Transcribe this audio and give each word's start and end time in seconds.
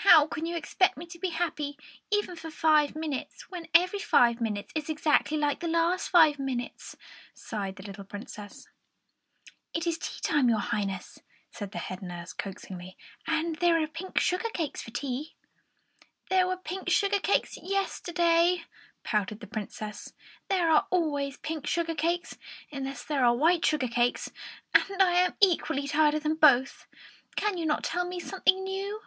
"How 0.00 0.28
can 0.28 0.46
you 0.46 0.54
expect 0.56 0.96
me 0.96 1.04
to 1.06 1.18
be 1.18 1.30
happy, 1.30 1.76
even 2.12 2.36
for 2.36 2.48
five 2.50 2.94
minutes, 2.94 3.50
when 3.50 3.66
every 3.74 3.98
five 3.98 4.40
minutes 4.40 4.72
is 4.76 4.88
exactly 4.88 5.36
like 5.36 5.58
the 5.58 5.66
last 5.68 6.08
five 6.08 6.38
minutes?" 6.38 6.96
sighed 7.34 7.74
the 7.74 7.82
little 7.82 8.04
Princess. 8.04 8.68
"It 9.74 9.84
is 9.84 9.98
tea 9.98 10.20
time, 10.22 10.48
your 10.48 10.60
Highness," 10.60 11.18
said 11.50 11.72
the 11.72 11.78
head 11.78 12.02
nurse, 12.02 12.32
coaxingly, 12.32 12.96
"and 13.26 13.56
there 13.56 13.82
are 13.82 13.86
pink 13.88 14.20
sugar 14.20 14.48
cakes 14.50 14.80
for 14.80 14.92
tea!" 14.92 15.34
"There 16.30 16.46
were 16.46 16.56
pink 16.56 16.88
sugar 16.88 17.18
cakes 17.20 17.56
yesterday," 17.60 18.62
pouted 19.02 19.40
the 19.40 19.46
Princess. 19.48 20.12
"There 20.48 20.70
are 20.70 20.86
always 20.90 21.36
pink 21.38 21.66
sugar 21.66 21.96
cakes 21.96 22.38
unless 22.70 23.04
there 23.04 23.24
are 23.24 23.34
white 23.34 23.66
sugar 23.66 23.88
cakes, 23.88 24.30
and 24.72 25.02
I 25.02 25.14
am 25.14 25.34
equally 25.40 25.88
tired 25.88 26.14
of 26.14 26.22
them 26.22 26.36
both. 26.36 26.86
Can 27.34 27.58
you 27.58 27.66
not 27.66 27.82
tell 27.82 28.04
me 28.06 28.20
something 28.20 28.62
new?" 28.62 29.00